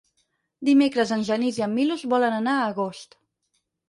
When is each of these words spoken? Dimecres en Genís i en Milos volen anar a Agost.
Dimecres 0.69 1.11
en 1.15 1.25
Genís 1.27 1.59
i 1.61 1.65
en 1.65 1.75
Milos 1.79 2.05
volen 2.13 2.39
anar 2.39 2.55
a 2.63 2.73
Agost. 2.73 3.15